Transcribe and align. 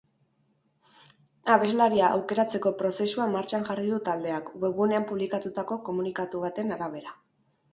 Abeslaria 1.55 2.07
aukeratzeko 2.15 2.73
prozesua 2.79 3.27
martxan 3.35 3.67
jarri 3.69 3.85
du 3.91 4.01
taldeak, 4.09 4.49
webgunean 4.65 5.07
publikatutako 5.13 5.79
komunikatu 5.91 6.43
baten 6.49 6.79
arabera. 6.79 7.15